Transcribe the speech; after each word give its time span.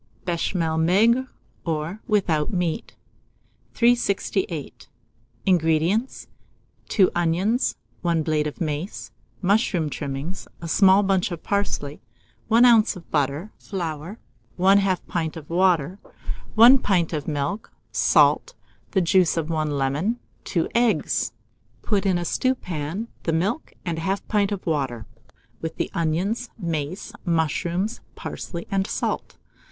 BECHAMEL 0.25 0.79
MAIGRE, 0.79 1.27
or 1.63 2.01
WITHOUT 2.07 2.51
MEAT. 2.51 2.95
368. 3.75 4.87
INGREDIENTS. 5.45 6.25
2 6.89 7.11
onions, 7.13 7.75
1 8.01 8.23
blade 8.23 8.47
of 8.47 8.59
mace, 8.59 9.11
mushroom 9.43 9.91
trimmings, 9.91 10.47
a 10.59 10.67
small 10.67 11.03
bunch 11.03 11.29
of 11.31 11.43
parsley, 11.43 12.01
1 12.47 12.65
oz. 12.65 12.95
of 12.95 13.11
butter, 13.11 13.51
flour, 13.59 14.17
1/2 14.57 15.05
pint 15.05 15.37
of 15.37 15.47
water, 15.51 15.99
1 16.55 16.79
pint 16.79 17.13
of 17.13 17.27
milk, 17.27 17.71
salt, 17.91 18.55
the 18.93 19.01
juice 19.01 19.37
of 19.37 19.51
1 19.51 19.69
lemon, 19.77 20.17
2 20.45 20.67
eggs. 20.73 21.31
Mode. 21.31 21.83
Put 21.87 22.05
in 22.07 22.17
a 22.17 22.25
stewpan 22.25 23.07
the 23.21 23.33
milk, 23.33 23.73
and 23.85 23.99
1/2 23.99 24.21
pint 24.27 24.51
of 24.51 24.65
water, 24.65 25.05
with 25.61 25.75
the 25.75 25.91
onions, 25.93 26.49
mace, 26.57 27.13
mushrooms, 27.23 28.01
parsley, 28.15 28.65
and 28.71 28.87
salt. 28.87 29.37